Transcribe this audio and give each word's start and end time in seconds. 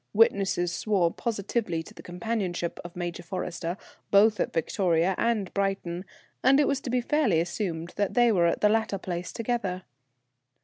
Witnesses 0.13 0.71
swore 0.73 1.13
positively 1.13 1.83
to 1.83 1.93
the 1.93 2.01
companionship 2.01 2.79
of 2.83 2.95
Major 2.95 3.21
Forrester, 3.21 3.77
both 4.09 4.39
at 4.39 4.51
Victoria 4.51 5.13
and 5.15 5.53
Brighton, 5.53 6.05
and 6.43 6.59
it 6.59 6.67
was 6.67 6.81
to 6.81 6.89
be 6.89 7.01
fairly 7.01 7.39
assumed 7.39 7.93
that 7.97 8.15
they 8.15 8.31
were 8.31 8.47
at 8.47 8.61
the 8.61 8.67
latter 8.69 8.97
place 8.97 9.31
together. 9.31 9.83